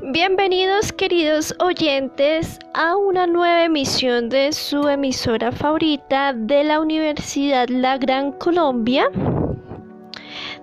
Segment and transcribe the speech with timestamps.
[0.00, 7.98] Bienvenidos queridos oyentes a una nueva emisión de su emisora favorita de la Universidad La
[7.98, 9.10] Gran Colombia.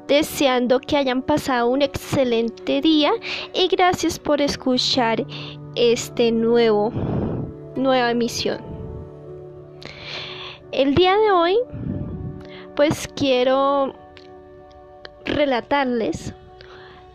[0.08, 3.12] Deseando que hayan pasado un excelente día
[3.54, 5.26] y gracias por escuchar
[5.76, 6.92] este nuevo
[7.76, 8.62] nueva emisión.
[10.72, 11.58] El día de hoy
[12.74, 13.94] pues quiero
[15.26, 16.34] relatarles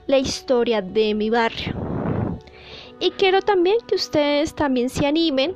[0.06, 1.89] la historia de mi barrio.
[3.00, 5.54] Y quiero también que ustedes también se animen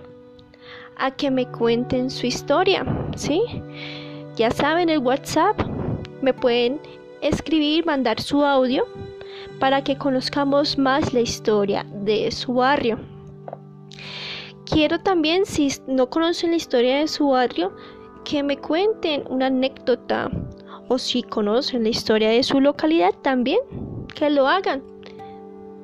[0.96, 2.84] a que me cuenten su historia,
[3.16, 3.42] ¿sí?
[4.36, 5.60] Ya saben, el WhatsApp
[6.22, 6.80] me pueden
[7.20, 8.86] escribir, mandar su audio
[9.60, 12.98] para que conozcamos más la historia de su barrio.
[14.64, 17.76] Quiero también, si no conocen la historia de su barrio,
[18.24, 20.30] que me cuenten una anécdota
[20.88, 23.60] o si conocen la historia de su localidad también,
[24.14, 24.93] que lo hagan.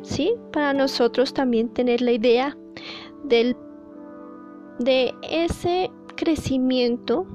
[0.03, 0.35] ¿Sí?
[0.53, 2.57] Para nosotros también tener la idea
[3.25, 3.57] del,
[4.79, 7.27] de ese crecimiento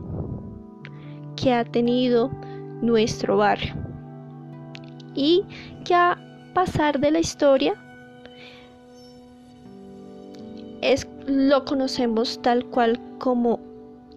[1.36, 2.32] que ha tenido
[2.82, 3.74] nuestro barrio
[5.14, 5.44] y
[5.84, 6.18] que a
[6.54, 7.76] pasar de la historia
[10.82, 13.60] es lo conocemos tal cual como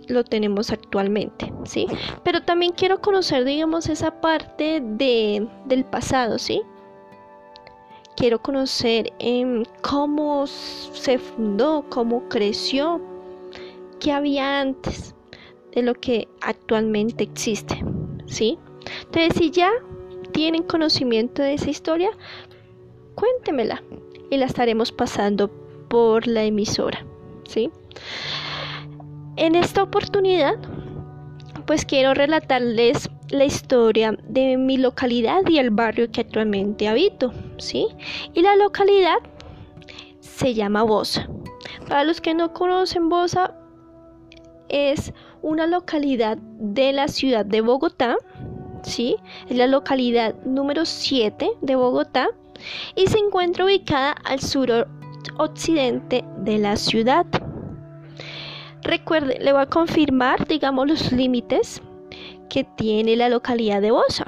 [0.08, 1.86] lo tenemos actualmente, ¿sí?
[2.24, 6.62] Pero también quiero conocer, digamos, esa parte de, del pasado, ¿sí?
[8.19, 13.00] Quiero conocer em, cómo se fundó, cómo creció,
[14.00, 15.14] qué había antes
[15.72, 17.80] de lo que actualmente existe,
[18.27, 18.58] ¿sí?
[19.05, 19.70] Entonces, si ya
[20.33, 22.10] tienen conocimiento de esa historia,
[23.14, 23.84] cuéntemela
[24.30, 25.48] y la estaremos pasando
[25.88, 27.06] por la emisora,
[27.47, 27.70] ¿sí?
[29.36, 30.56] En esta oportunidad,
[31.66, 37.87] pues quiero relatarles la historia de mi localidad y el barrio que actualmente habito, ¿sí?
[38.34, 39.19] Y la localidad
[40.21, 41.28] se llama Bosa.
[41.88, 43.55] Para los que no conocen Bosa,
[44.69, 45.12] es
[45.43, 48.17] una localidad de la ciudad de Bogotá,
[48.83, 49.17] ¿sí?
[49.49, 52.28] Es la localidad número 7 de Bogotá
[52.94, 54.88] y se encuentra ubicada al sur
[55.38, 57.27] occidente de la ciudad.
[58.83, 61.83] Recuerde, le voy a confirmar, digamos, los límites
[62.48, 64.25] que tiene la localidad de Bosa.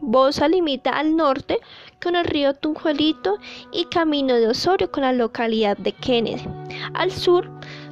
[0.00, 1.58] Bosa limita al norte
[2.02, 3.38] con el río Tunjuelito
[3.72, 6.42] y Camino de Osorio con la localidad de Kennedy.
[6.94, 7.48] Al sur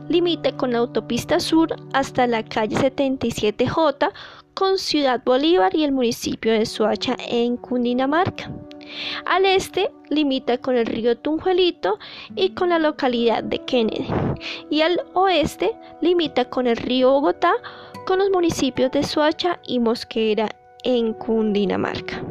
[0.09, 4.13] limita con la autopista sur hasta la calle 77J
[4.55, 8.51] con Ciudad Bolívar y el municipio de Soacha en Cundinamarca.
[9.25, 11.99] Al este limita con el río Tunjuelito
[12.35, 14.09] y con la localidad de Kennedy.
[14.69, 17.55] Y al oeste limita con el río Bogotá
[18.07, 20.49] con los municipios de Soacha y Mosquera
[20.85, 22.23] en Cundinamarca.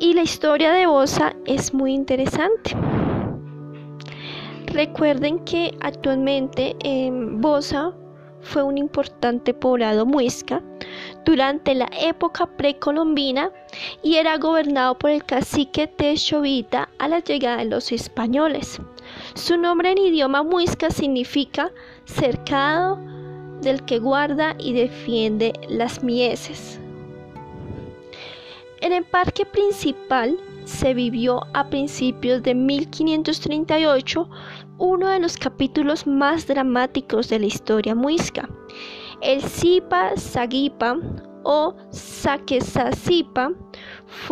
[0.00, 2.76] Y la historia de Bosa es muy interesante.
[4.66, 7.92] Recuerden que actualmente en Bosa
[8.40, 10.62] fue un importante poblado muisca
[11.24, 13.50] durante la época precolombina
[14.02, 18.80] y era gobernado por el cacique Techovita a la llegada de los españoles.
[19.34, 21.70] Su nombre en idioma muisca significa
[22.04, 22.98] cercado
[23.60, 26.78] del que guarda y defiende las mieses.
[28.80, 34.28] En el parque principal se vivió a principios de 1538
[34.78, 38.48] uno de los capítulos más dramáticos de la historia muisca.
[39.20, 40.98] El Zipa Sagipa
[41.44, 43.52] o Saquesazipa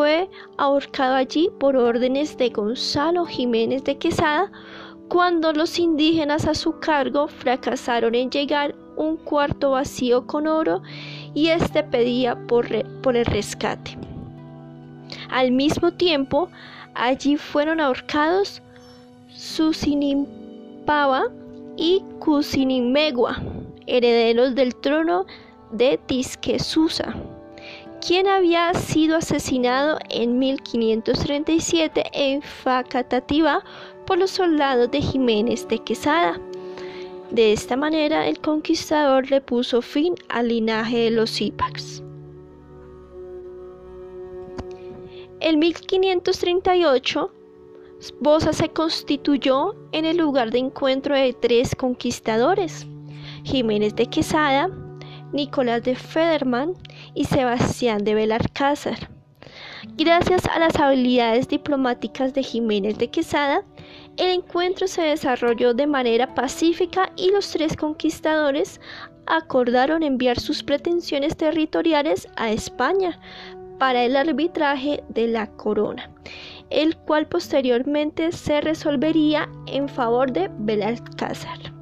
[0.00, 4.50] fue ahorcado allí por órdenes de Gonzalo Jiménez de Quesada
[5.10, 10.80] cuando los indígenas a su cargo fracasaron en llegar un cuarto vacío con oro
[11.34, 12.66] y éste pedía por,
[13.02, 13.98] por el rescate.
[15.28, 16.48] Al mismo tiempo,
[16.94, 18.62] allí fueron ahorcados
[19.28, 21.24] Susinimpaba
[21.76, 23.36] y Cusinimegua,
[23.86, 25.26] herederos del trono
[25.72, 27.14] de Tisquesusa,
[28.00, 33.62] quien había sido asesinado en 1537 en Facatativá
[34.06, 36.40] por los soldados de Jiménez de Quesada.
[37.30, 42.02] De esta manera, el conquistador le puso fin al linaje de los Zipacs.
[45.40, 47.30] En 1538,
[48.20, 52.86] Bosa se constituyó en el lugar de encuentro de tres conquistadores,
[53.44, 54.70] Jiménez de Quesada,
[55.32, 56.74] Nicolás de Federman
[57.14, 59.08] y Sebastián de Belalcázar.
[59.96, 63.64] Gracias a las habilidades diplomáticas de Jiménez de Quesada,
[64.16, 68.80] el encuentro se desarrolló de manera pacífica y los tres conquistadores
[69.26, 73.18] acordaron enviar sus pretensiones territoriales a España
[73.78, 76.10] para el arbitraje de la corona.
[76.70, 81.79] el cual posteriormente se resolvería en favor de Belalcázar.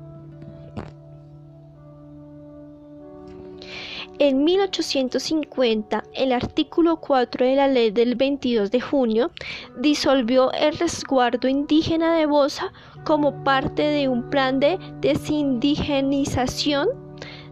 [4.20, 9.30] En 1850, el artículo 4 de la ley del 22 de junio
[9.78, 12.72] disolvió el resguardo indígena de Bosa
[13.04, 16.88] como parte de un plan de desindigenización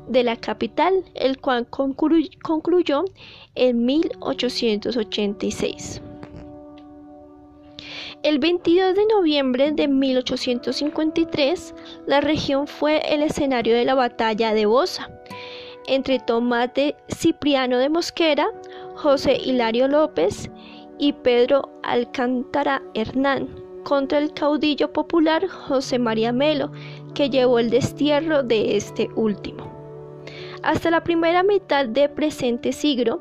[0.09, 3.05] de la capital, el cual concluyó
[3.55, 6.03] en 1886.
[8.25, 11.75] El 22 de noviembre de 1853,
[12.09, 15.16] la región fue el escenario de la batalla de Bosa
[15.87, 18.49] entre Tomás de Cipriano de Mosquera,
[18.95, 20.51] José Hilario López
[20.99, 23.49] y Pedro Alcántara Hernán
[23.85, 26.73] contra el caudillo popular José María Melo,
[27.15, 29.71] que llevó el destierro de este último.
[30.65, 33.21] Hasta la primera mitad del presente siglo,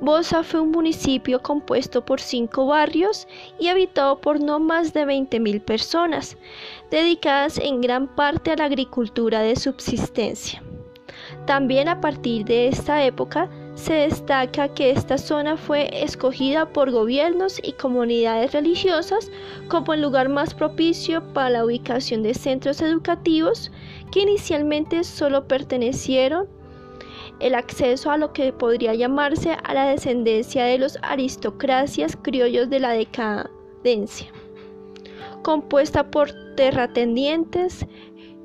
[0.00, 3.26] Bosa fue un municipio compuesto por cinco barrios
[3.58, 6.36] y habitado por no más de 20.000 personas,
[6.90, 10.62] dedicadas en gran parte a la agricultura de subsistencia.
[11.46, 17.60] También a partir de esta época se destaca que esta zona fue escogida por gobiernos
[17.62, 19.30] y comunidades religiosas
[19.68, 23.70] como el lugar más propicio para la ubicación de centros educativos
[24.10, 26.48] que inicialmente solo pertenecieron
[27.38, 32.80] el acceso a lo que podría llamarse a la descendencia de los aristocracias criollos de
[32.80, 34.32] la decadencia,
[35.42, 37.86] compuesta por terratenientes,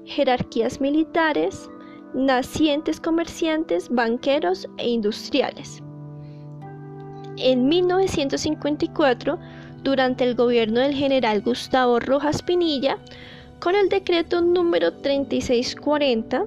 [0.05, 1.69] jerarquías militares,
[2.13, 5.81] nacientes comerciantes, banqueros e industriales.
[7.37, 9.39] En 1954,
[9.83, 12.97] durante el gobierno del general Gustavo Rojas Pinilla,
[13.59, 16.45] con el decreto número 3640,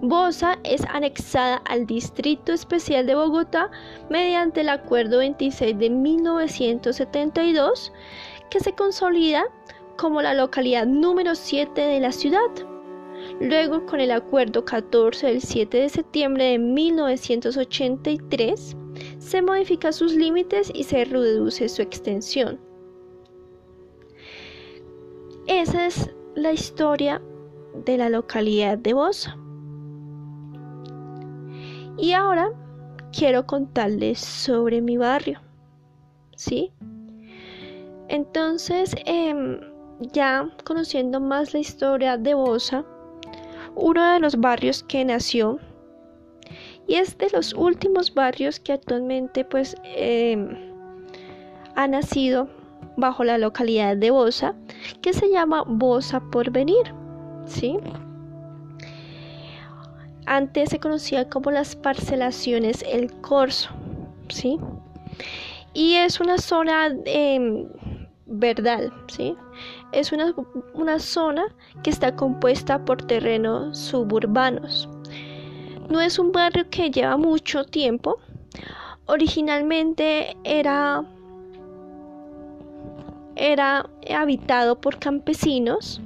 [0.00, 3.68] Bosa es anexada al Distrito Especial de Bogotá
[4.08, 7.92] mediante el Acuerdo 26 de 1972,
[8.48, 9.44] que se consolida
[9.96, 12.48] como la localidad número 7 de la ciudad.
[13.40, 18.76] Luego, con el Acuerdo 14 del 7 de septiembre de 1983,
[19.18, 22.58] se modifican sus límites y se reduce su extensión.
[25.46, 27.22] Esa es la historia
[27.84, 29.38] de la localidad de Bosa.
[31.96, 32.50] Y ahora
[33.16, 35.40] quiero contarles sobre mi barrio.
[36.36, 36.72] ¿Sí?
[38.08, 39.60] Entonces, em,
[40.12, 42.84] ya conociendo más la historia de Bosa,
[43.78, 45.58] uno de los barrios que nació
[46.86, 50.56] y es de los últimos barrios que actualmente pues em,
[51.76, 52.48] ha nacido
[52.96, 54.54] bajo la localidad de Bosa
[55.02, 56.92] que se llama Bosa por venir
[57.46, 57.78] ¿sí?
[60.26, 63.70] antes se conocía como las parcelaciones El Corso
[64.28, 64.58] ¿sí?
[65.72, 67.66] y es una zona eh,
[68.26, 69.36] verdal ¿sí?
[69.92, 70.34] Es una,
[70.74, 71.46] una zona
[71.82, 74.88] que está compuesta por terrenos suburbanos.
[75.88, 78.18] No es un barrio que lleva mucho tiempo.
[79.06, 81.02] Originalmente era,
[83.36, 86.02] era habitado por campesinos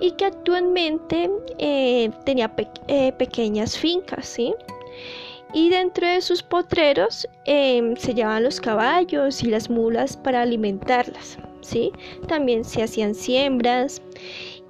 [0.00, 2.54] y que actualmente eh, tenía
[2.88, 4.54] eh, pequeñas fincas, ¿sí?
[5.52, 11.38] Y dentro de sus potreros em, se llevaban los caballos y las mulas para alimentarlas.
[12.28, 14.02] También se hacían siembras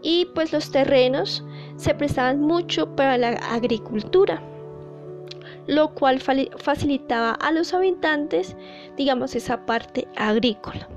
[0.02, 1.42] y pues los terrenos
[1.76, 4.42] se prestaban mucho para la agricultura,
[5.66, 8.56] lo cual facilitaba a los habitantes,
[8.96, 10.88] digamos, esa parte agrícola.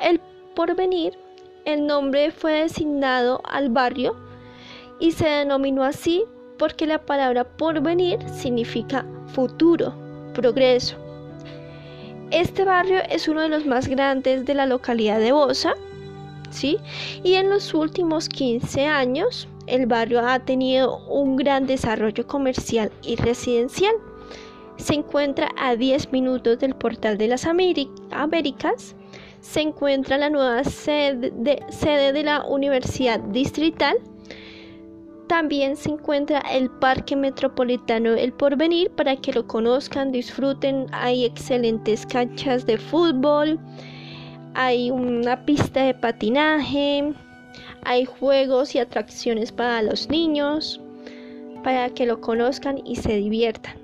[0.00, 0.20] El
[0.54, 1.18] porvenir,
[1.64, 4.16] el nombre fue designado al barrio
[5.00, 6.24] y se denominó así
[6.58, 9.94] porque la palabra porvenir significa futuro,
[10.32, 11.05] progreso.
[12.30, 15.74] Este barrio es uno de los más grandes de la localidad de Bosa,
[16.50, 16.78] ¿sí?
[17.22, 23.14] Y en los últimos 15 años el barrio ha tenido un gran desarrollo comercial y
[23.16, 23.94] residencial.
[24.76, 28.96] Se encuentra a 10 minutos del Portal de las Américas.
[29.40, 33.96] Se encuentra la nueva sede de, sede de la Universidad Distrital
[35.26, 40.86] también se encuentra el Parque Metropolitano El Porvenir para que lo conozcan, disfruten.
[40.92, 43.58] Hay excelentes canchas de fútbol,
[44.54, 47.12] hay una pista de patinaje,
[47.84, 50.80] hay juegos y atracciones para los niños,
[51.64, 53.76] para que lo conozcan y se diviertan.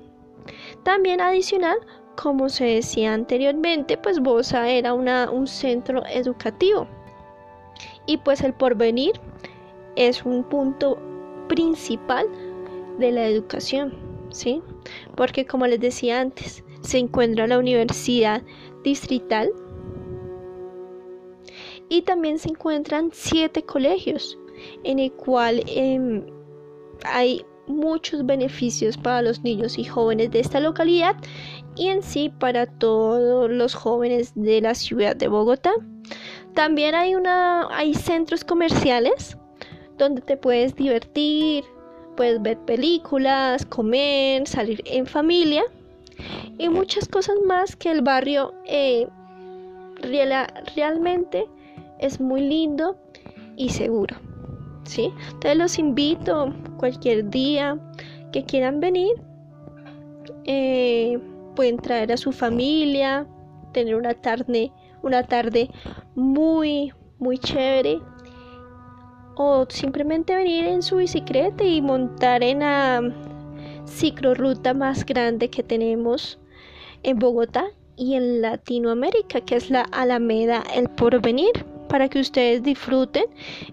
[0.83, 1.77] También adicional,
[2.15, 6.87] como se decía anteriormente, pues Bosa era un centro educativo.
[8.05, 9.13] Y pues el porvenir
[9.95, 10.97] es un punto
[11.47, 12.27] principal
[12.99, 13.93] de la educación,
[14.31, 14.61] ¿sí?
[15.15, 18.43] Porque como les decía antes, se encuentra la Universidad
[18.83, 19.51] Distrital
[21.89, 24.37] y también se encuentran siete colegios
[24.83, 26.25] en el cual em,
[27.05, 31.15] hay muchos beneficios para los niños y jóvenes de esta localidad
[31.75, 35.71] y en sí para todos los jóvenes de la ciudad de Bogotá.
[36.53, 39.37] También hay una hay centros comerciales
[39.97, 41.63] donde te puedes divertir,
[42.15, 45.63] puedes ver películas, comer, salir en familia
[46.57, 49.07] y muchas cosas más que el barrio eh,
[50.75, 51.47] realmente
[51.99, 52.97] es muy lindo
[53.55, 54.15] y seguro.
[54.83, 55.11] ¿sí?
[55.27, 57.77] Entonces los invito cualquier día
[58.31, 59.13] que quieran venir.
[60.45, 61.19] Eh,
[61.55, 63.27] pueden traer a su familia,
[63.71, 64.71] tener una tarde,
[65.01, 65.69] una tarde
[66.15, 67.99] muy, muy chévere.
[69.35, 73.01] O simplemente venir en su bicicleta y montar en la
[73.85, 76.39] ciclorruta más grande que tenemos
[77.03, 83.25] en Bogotá y en Latinoamérica, que es la Alameda El Porvenir, para que ustedes disfruten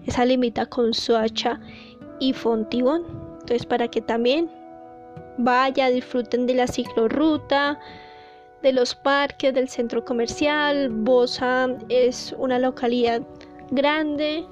[0.05, 1.59] esa limita con Soacha
[2.19, 3.03] y Fontibón.
[3.41, 4.49] Entonces, para que también
[5.37, 7.79] vaya, disfruten de la ciclorruta,
[8.61, 10.89] de los parques, del centro comercial.
[10.89, 13.21] Bosa es una localidad
[13.71, 14.45] grande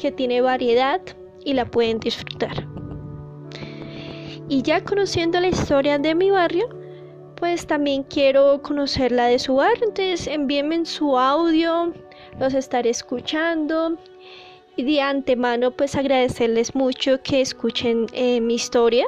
[0.00, 1.00] que tiene variedad
[1.44, 2.66] y la pueden disfrutar.
[4.48, 6.68] Y ya conociendo la historia de mi barrio,
[7.36, 9.88] pues también quiero conocer la de su barrio.
[9.88, 11.92] Entonces envíenme su audio,
[12.38, 13.96] los estaré escuchando.
[14.76, 19.06] Y de antemano pues agradecerles mucho que escuchen eh, mi historia.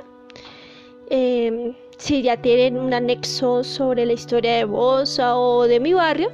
[1.09, 6.31] Em, si ya tienen un anexo sobre la historia de Bosa o de mi barrio,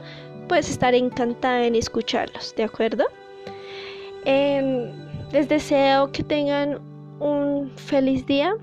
[0.48, 3.04] pues estaré encantada en escucharlos, ¿de acuerdo?
[4.24, 4.90] Em,
[5.32, 6.80] les deseo que tengan
[7.20, 8.54] un feliz día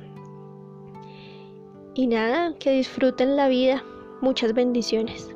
[1.93, 3.83] y nada, que disfruten la vida.
[4.21, 5.34] Muchas bendiciones.